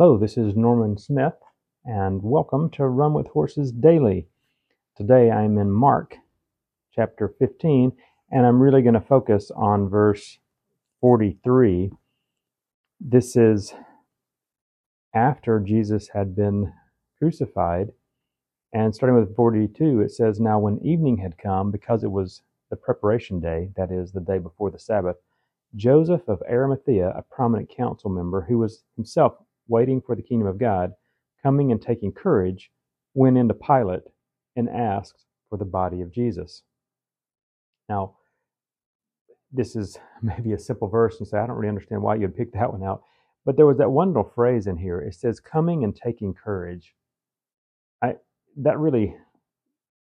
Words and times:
Hello, 0.00 0.16
this 0.16 0.36
is 0.36 0.54
Norman 0.54 0.96
Smith, 0.96 1.34
and 1.84 2.22
welcome 2.22 2.70
to 2.70 2.86
Run 2.86 3.14
with 3.14 3.26
Horses 3.26 3.72
Daily. 3.72 4.28
Today 4.96 5.28
I'm 5.28 5.58
in 5.58 5.72
Mark 5.72 6.14
chapter 6.94 7.34
15, 7.36 7.90
and 8.30 8.46
I'm 8.46 8.62
really 8.62 8.82
going 8.82 8.94
to 8.94 9.00
focus 9.00 9.50
on 9.56 9.88
verse 9.88 10.38
43. 11.00 11.90
This 13.00 13.34
is 13.34 13.74
after 15.12 15.58
Jesus 15.58 16.10
had 16.14 16.36
been 16.36 16.72
crucified, 17.18 17.88
and 18.72 18.94
starting 18.94 19.18
with 19.18 19.34
42, 19.34 20.00
it 20.02 20.12
says, 20.12 20.38
Now 20.38 20.60
when 20.60 20.78
evening 20.78 21.16
had 21.16 21.38
come, 21.38 21.72
because 21.72 22.04
it 22.04 22.12
was 22.12 22.42
the 22.70 22.76
preparation 22.76 23.40
day, 23.40 23.70
that 23.76 23.90
is, 23.90 24.12
the 24.12 24.20
day 24.20 24.38
before 24.38 24.70
the 24.70 24.78
Sabbath, 24.78 25.16
Joseph 25.74 26.28
of 26.28 26.40
Arimathea, 26.48 27.08
a 27.08 27.22
prominent 27.22 27.68
council 27.68 28.10
member 28.10 28.42
who 28.42 28.58
was 28.58 28.84
himself 28.94 29.38
waiting 29.68 30.00
for 30.00 30.16
the 30.16 30.22
kingdom 30.22 30.48
of 30.48 30.58
God, 30.58 30.92
coming 31.42 31.70
and 31.70 31.80
taking 31.80 32.12
courage, 32.12 32.70
went 33.14 33.38
into 33.38 33.54
Pilate 33.54 34.02
and 34.56 34.68
asked 34.68 35.24
for 35.48 35.56
the 35.58 35.64
body 35.64 36.00
of 36.00 36.12
Jesus. 36.12 36.62
Now, 37.88 38.16
this 39.52 39.76
is 39.76 39.98
maybe 40.22 40.52
a 40.52 40.58
simple 40.58 40.88
verse, 40.88 41.18
and 41.18 41.28
say, 41.28 41.38
I 41.38 41.46
don't 41.46 41.56
really 41.56 41.68
understand 41.68 42.02
why 42.02 42.16
you'd 42.16 42.36
pick 42.36 42.52
that 42.52 42.72
one 42.72 42.82
out. 42.82 43.02
But 43.44 43.56
there 43.56 43.66
was 43.66 43.78
that 43.78 43.90
one 43.90 44.08
little 44.08 44.30
phrase 44.34 44.66
in 44.66 44.76
here. 44.76 45.00
It 45.00 45.14
says, 45.14 45.40
coming 45.40 45.84
and 45.84 45.96
taking 45.96 46.34
courage. 46.34 46.94
I 48.02 48.14
that 48.56 48.78
really 48.78 49.16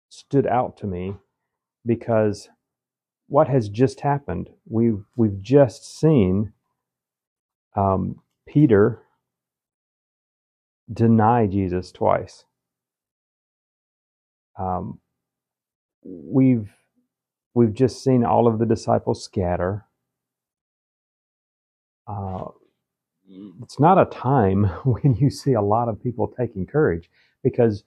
stood 0.09 0.47
out 0.47 0.77
to 0.77 0.87
me 0.87 1.15
because 1.85 2.49
what 3.27 3.47
has 3.47 3.67
just 3.69 4.01
happened? 4.01 4.49
We've 4.65 5.03
we've 5.17 5.41
just 5.41 5.99
seen 5.99 6.53
um, 7.75 8.21
Peter 8.47 9.01
deny 10.91 11.47
Jesus 11.47 11.91
twice. 11.91 12.45
Um, 14.59 14.99
we've 16.03 16.69
we've 17.53 17.73
just 17.73 18.03
seen 18.03 18.25
all 18.25 18.47
of 18.47 18.59
the 18.59 18.65
disciples 18.65 19.23
scatter. 19.23 19.85
Uh, 22.07 22.45
it's 23.63 23.79
not 23.79 23.99
a 24.01 24.05
time 24.05 24.65
when 24.85 25.15
you 25.15 25.29
see 25.29 25.53
a 25.53 25.61
lot 25.61 25.89
of 25.89 26.01
people 26.03 26.27
taking 26.37 26.65
courage 26.65 27.09
because 27.43 27.83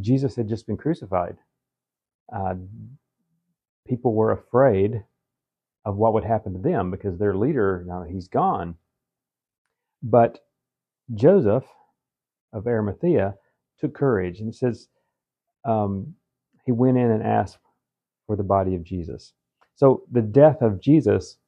Jesus 0.00 0.36
had 0.36 0.48
just 0.48 0.66
been 0.66 0.76
crucified. 0.76 1.36
Uh, 2.34 2.54
people 3.88 4.14
were 4.14 4.32
afraid 4.32 5.04
of 5.84 5.96
what 5.96 6.14
would 6.14 6.24
happen 6.24 6.54
to 6.54 6.60
them 6.60 6.90
because 6.90 7.18
their 7.18 7.36
leader, 7.36 7.84
now 7.86 8.04
he's 8.04 8.28
gone. 8.28 8.76
But 10.02 10.40
Joseph 11.14 11.64
of 12.52 12.66
Arimathea 12.66 13.34
took 13.78 13.94
courage 13.94 14.40
and 14.40 14.54
says 14.54 14.88
um, 15.64 16.14
he 16.64 16.72
went 16.72 16.98
in 16.98 17.10
and 17.10 17.22
asked 17.22 17.58
for 18.26 18.36
the 18.36 18.42
body 18.42 18.74
of 18.74 18.84
Jesus. 18.84 19.32
So 19.74 20.02
the 20.10 20.22
death 20.22 20.62
of 20.62 20.80
Jesus 20.80 21.38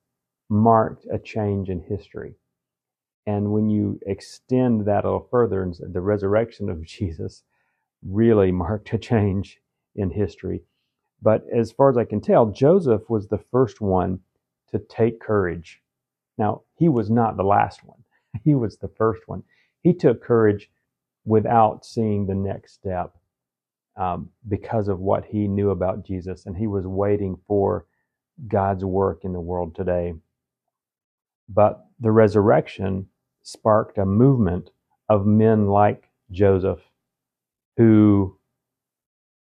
marked 0.49 1.07
a 1.13 1.19
change 1.19 1.69
in 1.69 1.81
history. 1.81 2.35
And 3.27 3.53
when 3.53 3.69
you 3.69 4.01
extend 4.07 4.87
that 4.87 5.05
a 5.05 5.09
little 5.09 5.29
further, 5.31 5.63
and 5.63 5.75
the 5.93 6.01
resurrection 6.01 6.69
of 6.69 6.85
Jesus 6.87 7.43
really 8.07 8.51
marked 8.51 8.93
a 8.93 8.99
change 8.99 9.59
in 9.95 10.11
history. 10.11 10.63
But 11.23 11.45
as 11.55 11.71
far 11.73 11.91
as 11.91 11.97
I 11.97 12.05
can 12.05 12.21
tell, 12.21 12.47
Joseph 12.47 13.09
was 13.11 13.29
the 13.29 13.39
first 13.39 13.81
one 13.81 14.21
to 14.71 14.79
take 14.79 15.21
courage. 15.21 15.83
Now, 16.39 16.63
he 16.77 16.89
was 16.89 17.11
not 17.11 17.37
the 17.37 17.43
last 17.45 17.85
one, 17.85 18.03
he 18.45 18.55
was 18.55 18.79
the 18.79 18.89
first 18.89 19.23
one. 19.27 19.43
He 19.83 19.93
took 19.95 20.23
courage 20.23 20.71
without 21.25 21.85
seeing 21.85 22.27
the 22.27 22.35
next 22.35 22.75
step 22.75 23.15
um, 23.97 24.31
because 24.49 24.89
of 24.89 25.01
what 25.01 25.25
he 25.25 25.47
knew 25.49 25.71
about 25.71 26.05
Jesus. 26.05 26.47
And 26.47 26.57
he 26.57 26.67
was 26.67 26.87
waiting 26.87 27.37
for 27.47 27.87
God's 28.49 28.85
work 28.85 29.25
in 29.25 29.33
the 29.33 29.41
world 29.41 29.75
today. 29.75 30.15
But 31.49 31.85
the 32.01 32.11
resurrection 32.11 33.07
sparked 33.43 33.99
a 33.99 34.07
movement 34.07 34.71
of 35.09 35.27
men 35.27 35.67
like 35.67 36.09
Joseph 36.31 36.81
who 37.77 38.39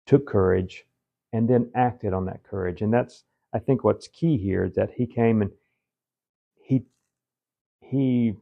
took 0.07 0.27
courage 0.27 0.85
and 1.33 1.49
then 1.49 1.71
acted 1.75 2.13
on 2.13 2.27
that 2.27 2.45
courage. 2.45 2.83
And 2.83 2.93
that's, 2.93 3.25
I 3.53 3.59
think, 3.59 3.85
what's 3.85 4.09
key 4.09 4.39
here 4.39 4.65
is 4.65 4.75
that 4.77 4.91
he 4.97 5.07
came 5.07 5.43
and 5.43 5.51
he 6.63 6.85
he 7.81 8.37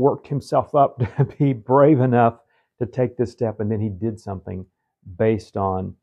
worked 0.00 0.26
himself 0.26 0.74
up 0.74 0.98
to 1.16 1.24
be 1.38 1.52
brave 1.52 2.00
enough 2.00 2.38
to 2.78 2.86
take 2.86 3.16
this 3.16 3.30
step, 3.30 3.60
and 3.60 3.70
then 3.70 3.80
he 3.80 3.90
did 3.90 4.18
something 4.18 4.64
based 5.18 5.56
on 5.56 5.94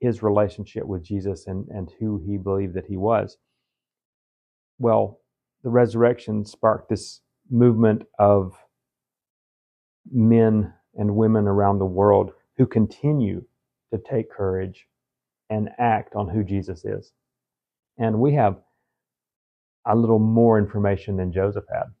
his 0.00 0.22
relationship 0.22 0.84
with 0.84 1.04
Jesus 1.04 1.46
and, 1.46 1.68
and 1.68 1.92
who 2.00 2.20
he 2.26 2.36
believed 2.36 2.74
that 2.74 2.86
he 2.86 2.96
was. 2.96 3.38
Well, 4.78 5.20
the 5.62 5.70
resurrection 5.70 6.44
sparked 6.44 6.88
this 6.88 7.20
movement 7.50 8.02
of 8.18 8.56
men 10.10 10.72
and 10.94 11.14
women 11.14 11.46
around 11.46 11.78
the 11.78 11.84
world 11.84 12.32
who 12.56 12.66
continue 12.66 13.44
to 13.92 13.98
take 13.98 14.30
courage 14.30 14.86
and 15.50 15.68
act 15.78 16.14
on 16.14 16.28
who 16.28 16.42
Jesus 16.42 16.84
is. 16.84 17.12
And 17.98 18.18
we 18.18 18.34
have 18.34 18.56
a 19.86 19.94
little 19.94 20.18
more 20.18 20.58
information 20.58 21.16
than 21.16 21.32
Joseph 21.32 21.64
had. 21.72 21.92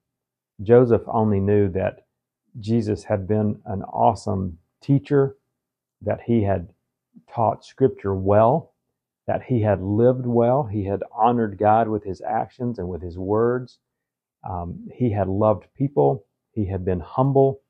Joseph 0.62 1.02
only 1.06 1.40
knew 1.40 1.68
that 1.70 2.06
Jesus 2.58 3.04
had 3.04 3.26
been 3.26 3.60
an 3.66 3.82
awesome 3.82 4.58
teacher, 4.82 5.36
that 6.02 6.20
he 6.22 6.42
had 6.42 6.72
taught 7.32 7.64
scripture 7.64 8.14
well, 8.14 8.74
that 9.26 9.42
he 9.42 9.62
had 9.62 9.82
lived 9.82 10.26
well, 10.26 10.64
he 10.64 10.84
had 10.84 11.02
honored 11.16 11.58
God 11.58 11.88
with 11.88 12.04
his 12.04 12.20
actions 12.20 12.78
and 12.78 12.88
with 12.88 13.02
his 13.02 13.18
words. 13.18 13.78
Um, 14.48 14.88
he 14.92 15.12
had 15.12 15.28
loved 15.28 15.66
people, 15.76 16.26
he 16.52 16.66
had 16.66 16.84
been 16.84 17.00
humble, 17.00 17.60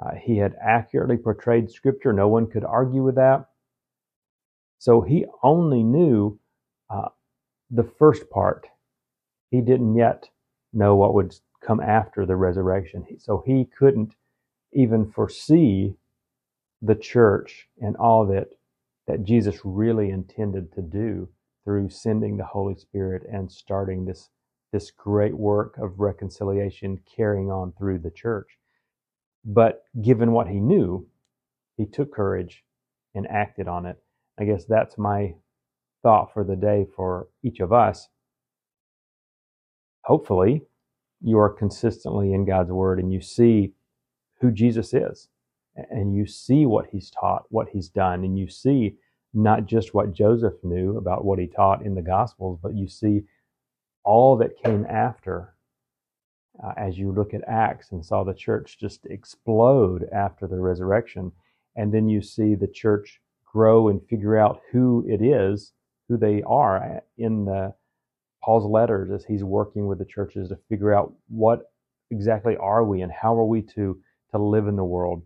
uh, 0.00 0.14
he 0.20 0.38
had 0.38 0.54
accurately 0.60 1.16
portrayed 1.16 1.70
scripture. 1.70 2.12
No 2.12 2.28
one 2.28 2.48
could 2.48 2.64
argue 2.64 3.02
with 3.02 3.16
that. 3.16 3.46
So 4.78 5.00
he 5.00 5.26
only 5.42 5.82
knew 5.84 6.40
uh, 6.90 7.10
the 7.70 7.84
first 7.84 8.28
part. 8.30 8.66
He 9.50 9.60
didn't 9.60 9.94
yet 9.94 10.28
know 10.72 10.96
what 10.96 11.14
would 11.14 11.34
come 11.64 11.80
after 11.80 12.26
the 12.26 12.36
resurrection. 12.36 13.06
So 13.18 13.42
he 13.46 13.68
couldn't 13.78 14.14
even 14.72 15.10
foresee 15.10 15.94
the 16.80 16.94
church 16.94 17.68
and 17.80 17.96
all 17.96 18.26
that 18.26 18.48
that 19.06 19.24
Jesus 19.24 19.60
really 19.64 20.10
intended 20.10 20.72
to 20.72 20.82
do 20.82 21.28
through 21.64 21.90
sending 21.90 22.36
the 22.36 22.44
Holy 22.44 22.74
Spirit 22.74 23.22
and 23.30 23.50
starting 23.50 24.04
this 24.04 24.30
this 24.72 24.90
great 24.90 25.36
work 25.36 25.76
of 25.78 26.00
reconciliation 26.00 26.98
carrying 27.16 27.50
on 27.50 27.72
through 27.72 27.98
the 27.98 28.10
church. 28.10 28.58
But 29.44 29.84
given 30.00 30.32
what 30.32 30.48
he 30.48 30.60
knew, 30.60 31.06
he 31.76 31.84
took 31.84 32.12
courage 32.12 32.64
and 33.14 33.26
acted 33.28 33.68
on 33.68 33.84
it. 33.84 33.98
I 34.40 34.44
guess 34.44 34.64
that's 34.64 34.96
my 34.96 35.34
thought 36.02 36.32
for 36.32 36.42
the 36.42 36.56
day 36.56 36.86
for 36.96 37.28
each 37.42 37.60
of 37.60 37.72
us. 37.72 38.08
Hopefully, 40.04 40.62
you 41.22 41.38
are 41.38 41.50
consistently 41.50 42.32
in 42.32 42.44
God's 42.44 42.70
Word 42.70 42.98
and 42.98 43.12
you 43.12 43.20
see 43.20 43.72
who 44.40 44.50
Jesus 44.50 44.92
is 44.92 45.28
and 45.90 46.14
you 46.14 46.26
see 46.26 46.66
what 46.66 46.86
he's 46.90 47.10
taught, 47.10 47.44
what 47.48 47.68
he's 47.70 47.88
done, 47.88 48.24
and 48.24 48.38
you 48.38 48.48
see 48.48 48.96
not 49.32 49.64
just 49.64 49.94
what 49.94 50.12
Joseph 50.12 50.54
knew 50.62 50.98
about 50.98 51.24
what 51.24 51.38
he 51.38 51.46
taught 51.46 51.84
in 51.84 51.94
the 51.94 52.02
Gospels, 52.02 52.58
but 52.62 52.74
you 52.74 52.86
see 52.86 53.22
all 54.04 54.36
that 54.36 54.62
came 54.62 54.84
after 54.86 55.54
uh, 56.62 56.72
as 56.76 56.98
you 56.98 57.12
look 57.12 57.32
at 57.32 57.48
Acts 57.48 57.92
and 57.92 58.04
saw 58.04 58.24
the 58.24 58.34
church 58.34 58.78
just 58.78 59.06
explode 59.06 60.06
after 60.12 60.46
the 60.46 60.60
resurrection. 60.60 61.32
And 61.76 61.92
then 61.92 62.08
you 62.08 62.20
see 62.20 62.54
the 62.54 62.66
church 62.66 63.20
grow 63.46 63.88
and 63.88 64.06
figure 64.08 64.36
out 64.36 64.60
who 64.70 65.04
it 65.08 65.22
is, 65.22 65.72
who 66.08 66.18
they 66.18 66.42
are 66.42 67.02
in 67.16 67.46
the 67.46 67.74
Paul's 68.44 68.64
letters 68.64 69.10
as 69.10 69.24
he's 69.24 69.44
working 69.44 69.86
with 69.86 69.98
the 69.98 70.04
churches 70.04 70.48
to 70.48 70.58
figure 70.68 70.94
out 70.94 71.12
what 71.28 71.70
exactly 72.10 72.56
are 72.56 72.84
we 72.84 73.00
and 73.00 73.12
how 73.12 73.36
are 73.36 73.46
we 73.46 73.62
to 73.62 74.00
to 74.32 74.38
live 74.38 74.66
in 74.66 74.76
the 74.76 74.84
world. 74.84 75.22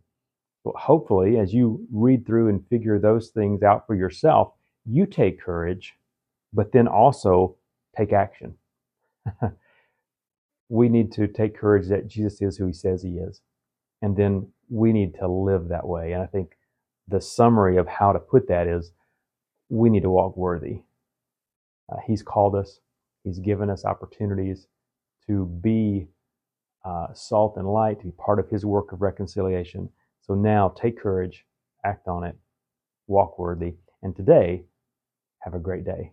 Well, 0.65 0.75
hopefully, 0.77 1.39
as 1.39 1.55
you 1.55 1.87
read 1.93 2.27
through 2.27 2.49
and 2.49 2.67
figure 2.69 2.99
those 2.99 3.31
things 3.31 3.63
out 3.63 3.87
for 3.87 3.95
yourself, 3.95 4.53
you 4.85 5.07
take 5.07 5.41
courage, 5.41 5.95
but 6.53 6.73
then 6.73 6.89
also 6.89 7.57
take 7.97 8.13
action. 8.13 8.55
we 10.69 10.89
need 10.89 11.13
to 11.13 11.29
take 11.29 11.57
courage 11.57 11.89
that 11.89 12.09
Jesus 12.09 12.43
is 12.43 12.57
who 12.57 12.67
he 12.67 12.73
says 12.73 13.03
he 13.03 13.19
is. 13.19 13.41
And 14.03 14.17
then 14.17 14.49
we 14.69 14.93
need 14.93 15.15
to 15.21 15.29
live 15.29 15.69
that 15.69 15.87
way. 15.87 16.13
And 16.13 16.23
I 16.23 16.27
think 16.27 16.57
the 17.09 17.21
summary 17.21 17.77
of 17.77 17.87
how 17.87 18.13
to 18.13 18.19
put 18.19 18.49
that 18.49 18.67
is 18.67 18.93
we 19.69 19.91
need 19.91 20.03
to 20.03 20.11
walk 20.11 20.37
worthy. 20.37 20.83
Uh, 21.91 21.99
he's 22.07 22.23
called 22.23 22.57
us, 22.57 22.81
He's 23.27 23.41
given 23.41 23.69
us 23.71 23.85
opportunities 23.85 24.69
to 25.27 25.47
be 25.47 26.07
uh, 26.85 27.13
salt 27.13 27.57
and 27.57 27.67
light, 27.67 27.99
to 27.99 28.05
be 28.07 28.13
part 28.13 28.39
of 28.39 28.49
His 28.49 28.65
work 28.65 28.93
of 28.93 29.03
reconciliation. 29.03 29.91
So 30.21 30.35
now 30.35 30.69
take 30.81 30.97
courage, 30.97 31.45
act 31.85 32.07
on 32.07 32.23
it, 32.23 32.37
walk 33.09 33.37
worthy, 33.37 33.75
and 34.05 34.15
today, 34.15 34.63
have 35.41 35.55
a 35.55 35.59
great 35.59 35.85
day. 35.85 36.13